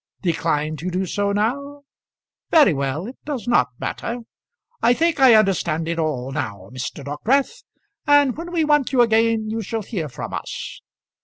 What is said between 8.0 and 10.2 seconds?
and when we want you again, you shall hear